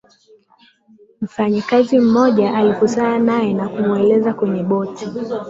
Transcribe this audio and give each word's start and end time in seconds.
mfanyikazi 1.21 1.99
mmoja 1.99 2.53
alikutana 2.55 3.19
naye 3.19 3.53
na 3.53 3.69
kumuelekeza 3.69 4.33
kwenye 4.33 4.63
boti 4.63 5.05